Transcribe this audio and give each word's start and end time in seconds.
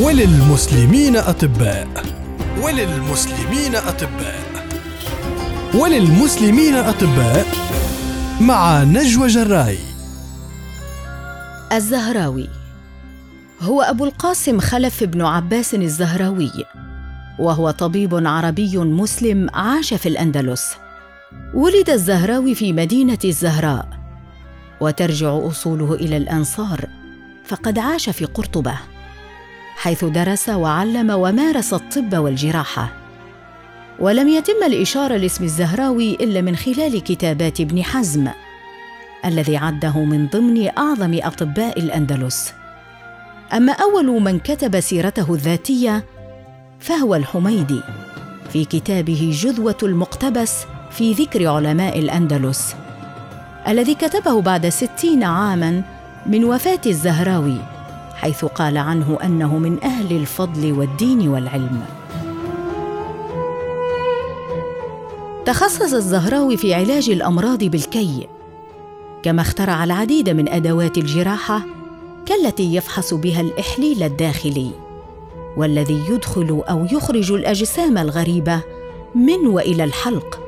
وللمسلمين 0.00 1.16
أطباء. 1.16 1.88
وللمسلمين 2.62 3.76
أطباء. 3.76 4.40
وللمسلمين 5.74 6.74
أطباء 6.74 7.46
مع 8.40 8.82
نجوى 8.82 9.26
جراي. 9.26 9.78
الزهراوي. 11.72 12.48
هو 13.60 13.82
أبو 13.82 14.04
القاسم 14.04 14.60
خلف 14.60 15.04
بن 15.04 15.22
عباس 15.22 15.74
الزهراوي 15.74 16.52
وهو 17.38 17.70
طبيب 17.70 18.26
عربي 18.26 18.78
مسلم 18.78 19.50
عاش 19.54 19.94
في 19.94 20.08
الأندلس. 20.08 20.72
ولد 21.54 21.90
الزهراوي 21.90 22.54
في 22.54 22.72
مدينة 22.72 23.18
الزهراء 23.24 23.88
وترجع 24.80 25.38
أصوله 25.48 25.94
إلى 25.94 26.16
الأنصار 26.16 26.88
فقد 27.44 27.78
عاش 27.78 28.10
في 28.10 28.24
قرطبة. 28.24 28.74
حيث 29.80 30.04
درس 30.04 30.48
وعلم 30.48 31.10
ومارس 31.10 31.74
الطب 31.74 32.16
والجراحة. 32.16 32.92
ولم 33.98 34.28
يتم 34.28 34.62
الإشارة 34.66 35.16
لاسم 35.16 35.44
الزهراوي 35.44 36.14
إلا 36.14 36.40
من 36.40 36.56
خلال 36.56 37.02
كتابات 37.02 37.60
ابن 37.60 37.82
حزم 37.82 38.28
الذي 39.24 39.56
عده 39.56 40.04
من 40.04 40.26
ضمن 40.26 40.78
أعظم 40.78 41.18
أطباء 41.22 41.78
الأندلس. 41.78 42.52
أما 43.52 43.72
أول 43.72 44.06
من 44.06 44.38
كتب 44.38 44.80
سيرته 44.80 45.34
الذاتية 45.34 46.04
فهو 46.80 47.14
الحميدي 47.14 47.80
في 48.52 48.64
كتابه 48.64 49.30
جذوة 49.34 49.78
المقتبس 49.82 50.64
في 50.90 51.12
ذكر 51.12 51.48
علماء 51.48 51.98
الأندلس 51.98 52.74
الذي 53.68 53.94
كتبه 53.94 54.40
بعد 54.40 54.68
ستين 54.68 55.24
عاماً 55.24 55.82
من 56.26 56.44
وفاة 56.44 56.80
الزهراوي. 56.86 57.79
حيث 58.20 58.44
قال 58.44 58.76
عنه 58.78 59.18
أنه 59.24 59.58
من 59.58 59.84
أهل 59.84 60.16
الفضل 60.16 60.72
والدين 60.72 61.28
والعلم. 61.28 61.84
تخصص 65.44 65.94
الزهراوي 65.94 66.56
في 66.56 66.74
علاج 66.74 67.10
الأمراض 67.10 67.64
بالكي. 67.64 68.26
كما 69.22 69.42
اخترع 69.42 69.84
العديد 69.84 70.30
من 70.30 70.48
أدوات 70.48 70.98
الجراحة 70.98 71.62
كالتي 72.26 72.74
يفحص 72.74 73.14
بها 73.14 73.40
الإحليل 73.40 74.02
الداخلي 74.02 74.70
والذي 75.56 76.00
يدخل 76.10 76.62
أو 76.70 76.84
يخرج 76.84 77.32
الأجسام 77.32 77.98
الغريبة 77.98 78.60
من 79.14 79.46
وإلى 79.46 79.84
الحلق 79.84 80.40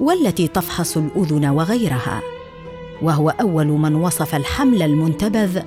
والتي 0.00 0.48
تفحص 0.48 0.96
الأذن 0.96 1.46
وغيرها. 1.46 2.20
وهو 3.02 3.30
أول 3.30 3.66
من 3.66 3.94
وصف 3.94 4.34
الحمل 4.34 4.82
المنتبذ 4.82 5.62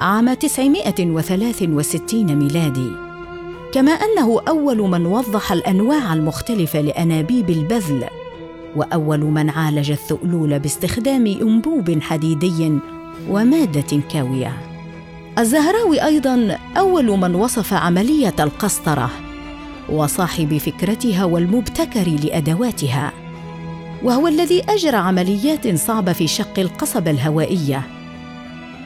عام 0.00 0.34
963 0.34 2.36
ميلادي. 2.36 2.90
كما 3.72 3.92
أنه 3.92 4.40
أول 4.48 4.78
من 4.78 5.06
وضح 5.06 5.52
الأنواع 5.52 6.12
المختلفة 6.12 6.80
لأنابيب 6.80 7.50
البذل 7.50 8.04
وأول 8.76 9.20
من 9.20 9.50
عالج 9.50 9.90
الثؤلول 9.90 10.58
باستخدام 10.58 11.26
أنبوب 11.26 12.00
حديدي 12.00 12.78
ومادة 13.28 14.00
كاوية. 14.12 14.52
الزهراوي 15.38 16.04
أيضا 16.04 16.58
أول 16.76 17.06
من 17.06 17.34
وصف 17.34 17.74
عملية 17.74 18.34
القسطرة 18.40 19.10
وصاحب 19.88 20.58
فكرتها 20.58 21.24
والمبتكر 21.24 22.08
لأدواتها 22.24 23.12
وهو 24.02 24.28
الذي 24.28 24.62
أجرى 24.68 24.96
عمليات 24.96 25.76
صعبة 25.76 26.12
في 26.12 26.26
شق 26.26 26.58
القصبة 26.58 27.10
الهوائية. 27.10 28.03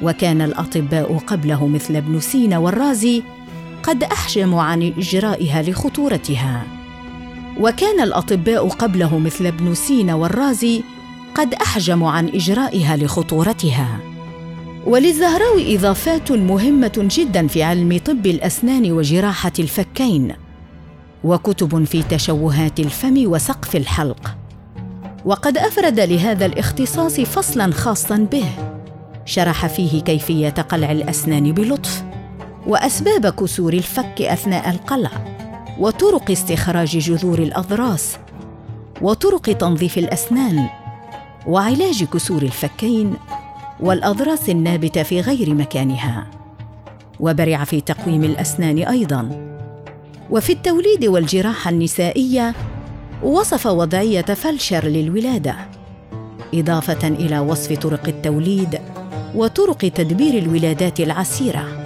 وكان 0.03 0.43
الأطباء 0.43 1.17
قبله 1.27 1.67
مثل 1.67 1.97
ابن 1.97 2.21
سينا 2.21 2.59
والرازي 2.59 3.23
قد 3.83 4.03
أحجموا 4.03 4.63
عن 4.63 4.83
إجرائها 4.83 5.63
لخطورتها. 5.63 6.63
وكان 7.61 8.01
الأطباء 8.01 8.69
قبله 8.69 9.19
مثل 9.19 9.47
ابن 9.47 9.75
سينا 9.75 10.15
والرازي 10.15 10.83
قد 11.35 11.55
أحجموا 11.55 12.11
عن 12.11 12.29
إجرائها 12.29 12.97
لخطورتها. 12.97 13.99
وللزهراوي 14.87 15.77
إضافات 15.77 16.33
مهمة 16.33 17.09
جدا 17.19 17.47
في 17.47 17.63
علم 17.63 17.99
طب 18.07 18.27
الأسنان 18.27 18.93
وجراحة 18.93 19.53
الفكين 19.59 20.33
وكتب 21.25 21.85
في 21.85 22.03
تشوهات 22.03 22.81
الفم 22.81 23.27
وسقف 23.27 23.77
الحلق. 23.77 24.37
وقد 25.25 25.59
أفرد 25.59 26.01
لهذا 26.01 26.47
الاختصاص 26.47 27.21
فصلا 27.21 27.73
خاصا 27.73 28.17
به. 28.17 28.78
شرح 29.29 29.67
فيه 29.67 30.01
كيفية 30.01 30.49
قلع 30.49 30.93
الأسنان 30.93 31.53
بلطف 31.53 32.05
وأسباب 32.67 33.27
كسور 33.27 33.73
الفك 33.73 34.23
أثناء 34.23 34.71
القلع 34.71 35.11
وطرق 35.79 36.31
استخراج 36.31 36.99
جذور 36.99 37.39
الأضراس 37.39 38.17
وطرق 39.03 39.41
تنظيف 39.41 39.99
الأسنان 39.99 40.69
وعلاج 41.47 42.05
كسور 42.05 42.43
الفكين 42.43 43.15
والأضراس 43.81 44.49
النابتة 44.49 45.03
في 45.03 45.21
غير 45.21 45.55
مكانها 45.55 46.27
وبرع 47.21 47.65
في 47.65 47.81
تقويم 47.81 48.25
الأسنان 48.25 48.79
أيضا 48.79 49.49
وفي 50.31 50.53
التوليد 50.53 51.05
والجراحة 51.05 51.71
النسائية 51.71 52.55
وصف 53.23 53.67
وضعية 53.67 54.23
فلشر 54.23 54.85
للولادة 54.85 55.57
إضافة 56.55 57.09
إلى 57.09 57.39
وصف 57.39 57.73
طرق 57.73 58.09
التوليد 58.09 58.79
وطرق 59.35 59.79
تدبير 59.79 60.39
الولادات 60.39 61.01
العسيرة 61.01 61.85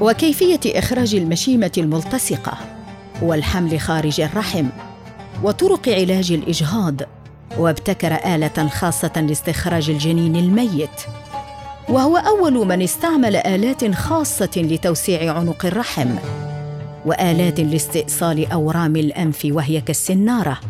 وكيفية 0.00 0.60
إخراج 0.66 1.14
المشيمة 1.14 1.72
الملتصقة 1.78 2.58
والحمل 3.22 3.80
خارج 3.80 4.20
الرحم 4.20 4.66
وطرق 5.42 5.88
علاج 5.88 6.32
الإجهاض 6.32 7.00
وابتكر 7.58 8.14
آلة 8.34 8.68
خاصة 8.68 9.12
لاستخراج 9.16 9.90
الجنين 9.90 10.36
الميت 10.36 11.00
وهو 11.88 12.16
أول 12.16 12.66
من 12.66 12.82
استعمل 12.82 13.36
آلات 13.36 13.94
خاصة 13.94 14.50
لتوسيع 14.56 15.32
عنق 15.32 15.66
الرحم 15.66 16.08
وآلات 17.06 17.60
لاستئصال 17.60 18.52
أورام 18.52 18.96
الأنف 18.96 19.46
وهي 19.50 19.80
كالسنارة 19.80 20.60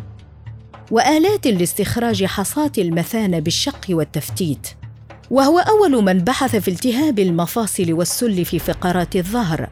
وآلات 0.90 1.46
لاستخراج 1.46 2.24
حصاة 2.24 2.78
المثانة 2.78 3.38
بالشق 3.38 3.86
والتفتيت 3.90 4.68
وهو 5.30 5.58
أول 5.58 6.04
من 6.04 6.18
بحث 6.18 6.56
في 6.56 6.68
التهاب 6.68 7.18
المفاصل 7.18 7.92
والسل 7.92 8.44
في 8.44 8.58
فقرات 8.58 9.16
الظهر 9.16 9.68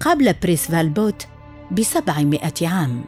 قبل 0.00 0.34
برسيفال 0.42 0.66
بوت 0.66 1.26
بسبعمائة 1.72 2.68
عام. 2.68 3.04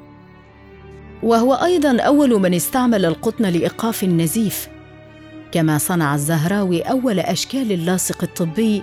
وهو 1.23 1.55
أيضا 1.55 2.01
أول 2.01 2.41
من 2.41 2.55
استعمل 2.55 3.05
القطن 3.05 3.45
لإيقاف 3.45 4.05
النزيف 4.05 4.69
كما 5.53 5.79
صنع 5.79 6.15
الزهراوي 6.15 6.81
أول 6.81 7.19
أشكال 7.21 7.73
اللاصق 7.73 8.23
الطبي 8.23 8.83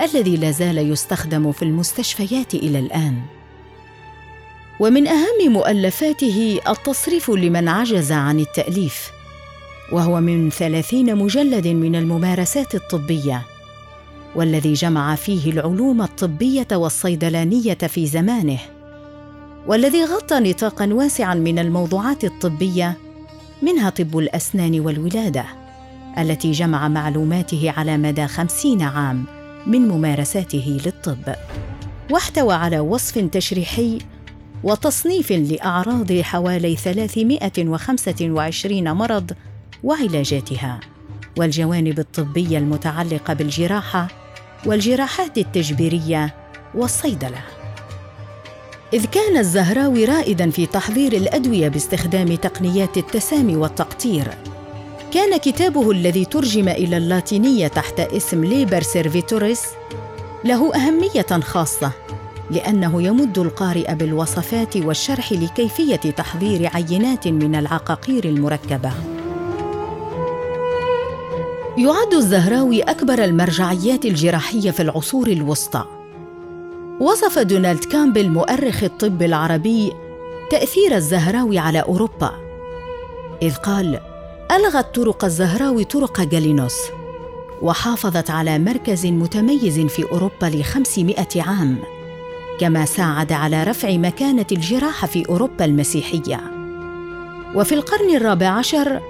الذي 0.00 0.36
لا 0.36 0.50
زال 0.50 0.78
يستخدم 0.78 1.52
في 1.52 1.62
المستشفيات 1.62 2.54
إلى 2.54 2.78
الآن. 2.78 3.20
ومن 4.80 5.08
أهم 5.08 5.52
مؤلفاته 5.52 6.60
التصريف 6.68 7.30
لمن 7.30 7.68
عجز 7.68 8.12
عن 8.12 8.40
التأليف 8.40 9.10
وهو 9.92 10.20
من 10.20 10.50
ثلاثين 10.50 11.16
مجلد 11.16 11.68
من 11.68 11.96
الممارسات 11.96 12.74
الطبية 12.74 13.42
والذي 14.34 14.72
جمع 14.72 15.14
فيه 15.14 15.52
العلوم 15.52 16.02
الطبية 16.02 16.68
والصيدلانية 16.72 17.74
في 17.74 18.06
زمانه 18.06 18.58
والذي 19.66 20.04
غطى 20.04 20.40
نطاقا 20.40 20.86
واسعا 20.92 21.34
من 21.34 21.58
الموضوعات 21.58 22.24
الطبية 22.24 22.96
منها 23.62 23.90
طب 23.90 24.18
الأسنان 24.18 24.80
والولادة 24.80 25.44
التي 26.18 26.52
جمع 26.52 26.88
معلوماته 26.88 27.72
على 27.76 27.96
مدى 27.96 28.26
خمسين 28.26 28.82
عام 28.82 29.24
من 29.66 29.88
ممارساته 29.88 30.80
للطب 30.86 31.34
واحتوى 32.10 32.54
على 32.54 32.78
وصف 32.78 33.18
تشريحي 33.18 33.98
وتصنيف 34.64 35.32
لأعراض 35.32 36.12
حوالي 36.12 36.76
325 36.76 38.92
مرض 38.92 39.32
وعلاجاتها 39.84 40.80
والجوانب 41.38 41.98
الطبية 41.98 42.58
المتعلقة 42.58 43.34
بالجراحة 43.34 44.08
والجراحات 44.66 45.38
التجبيرية 45.38 46.34
والصيدلة. 46.74 47.42
إذ 48.92 49.04
كان 49.04 49.36
الزهراوي 49.36 50.04
رائداً 50.04 50.50
في 50.50 50.66
تحضير 50.66 51.12
الأدوية 51.12 51.68
باستخدام 51.68 52.34
تقنيات 52.34 52.96
التسامي 52.96 53.56
والتقطير 53.56 54.28
كان 55.12 55.36
كتابه 55.36 55.90
الذي 55.90 56.24
ترجم 56.24 56.68
إلى 56.68 56.96
اللاتينية 56.96 57.68
تحت 57.68 58.00
اسم 58.00 58.44
Liber 58.44 58.82
Servitoris 58.82 59.62
له 60.44 60.74
أهمية 60.74 61.40
خاصة 61.42 61.92
لأنه 62.50 63.02
يمد 63.02 63.38
القارئ 63.38 63.94
بالوصفات 63.94 64.76
والشرح 64.76 65.32
لكيفية 65.32 65.96
تحضير 65.96 66.70
عينات 66.74 67.28
من 67.28 67.54
العقاقير 67.54 68.24
المركبة. 68.24 69.13
يعد 71.78 72.14
الزهراوي 72.14 72.82
أكبر 72.82 73.24
المرجعيات 73.24 74.04
الجراحية 74.04 74.70
في 74.70 74.82
العصور 74.82 75.26
الوسطى. 75.26 75.84
وصف 77.00 77.38
دونالد 77.38 77.84
كامبل 77.84 78.28
مؤرخ 78.30 78.82
الطب 78.82 79.22
العربي 79.22 79.92
تأثير 80.50 80.94
الزهراوي 80.96 81.58
على 81.58 81.80
أوروبا. 81.80 82.30
إذ 83.42 83.54
قال 83.54 84.00
ألغت 84.52 84.94
طرق 84.94 85.24
الزهراوي 85.24 85.84
طرق 85.84 86.20
جالينوس 86.20 86.76
وحافظت 87.62 88.30
على 88.30 88.58
مركز 88.58 89.06
متميز 89.06 89.80
في 89.80 90.04
أوروبا 90.12 90.46
لخمسمائة 90.46 91.42
عام 91.42 91.78
كما 92.60 92.84
ساعد 92.84 93.32
على 93.32 93.64
رفع 93.64 93.96
مكانة 93.96 94.46
الجراحة 94.52 95.06
في 95.06 95.28
أوروبا 95.28 95.64
المسيحية. 95.64 96.40
وفي 97.54 97.74
القرن 97.74 98.16
الرابع 98.16 98.48
عشر 98.48 99.00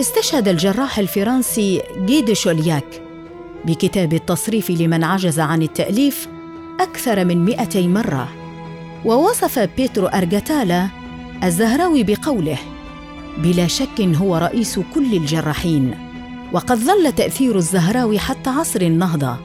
استشهد 0.00 0.48
الجراح 0.48 0.98
الفرنسي 0.98 1.82
جيد 2.06 2.32
شولياك 2.32 3.02
بكتاب 3.64 4.14
التصريف 4.14 4.70
لمن 4.70 5.04
عجز 5.04 5.40
عن 5.40 5.62
التأليف 5.62 6.28
أكثر 6.80 7.24
من 7.24 7.44
مئتي 7.44 7.88
مرة. 7.88 8.28
ووصف 9.04 9.58
بيترو 9.58 10.06
أرجالاتا 10.06 10.88
الزهراوي 11.44 12.04
بقوله 12.04 12.58
بلا 13.38 13.66
شك 13.66 14.00
هو 14.00 14.36
رئيس 14.36 14.80
كل 14.94 15.14
الجراحين 15.14 15.94
وقد 16.52 16.78
ظل 16.78 17.12
تأثير 17.12 17.56
الزهراوي 17.56 18.18
حتى 18.18 18.50
عصر 18.50 18.80
النهضة 18.80 19.36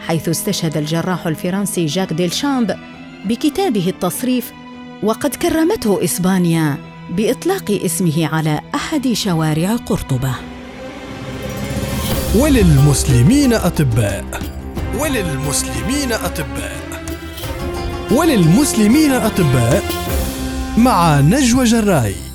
حيث 0.00 0.28
استشهد 0.28 0.76
الجراح 0.76 1.26
الفرنسي 1.26 1.86
جاك 1.86 2.12
ديلشامب 2.12 2.76
بكتابه 3.24 3.88
التصريف 3.88 4.52
وقد 5.02 5.34
كرمته 5.34 6.04
إسبانيا 6.04 6.95
بإطلاق 7.10 7.80
اسمه 7.84 8.26
على 8.26 8.60
أحد 8.74 9.12
شوارع 9.12 9.76
قرطبة. 9.76 10.34
وللمسلمين 12.34 13.52
أطباء. 13.52 14.24
وللمسلمين 14.98 16.12
أطباء. 16.12 16.76
وللمسلمين 18.10 19.12
أطباء. 19.12 19.84
مع 20.78 21.20
نجوى 21.20 21.64
جراي. 21.64 22.25